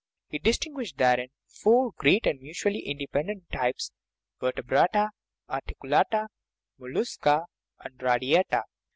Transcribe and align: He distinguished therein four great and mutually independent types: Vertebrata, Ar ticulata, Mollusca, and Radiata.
He 0.29 0.39
distinguished 0.39 0.97
therein 0.97 1.27
four 1.45 1.91
great 1.91 2.25
and 2.25 2.41
mutually 2.41 2.79
independent 2.79 3.51
types: 3.51 3.91
Vertebrata, 4.41 5.11
Ar 5.47 5.61
ticulata, 5.61 6.25
Mollusca, 6.79 7.45
and 7.81 8.01
Radiata. 8.01 8.63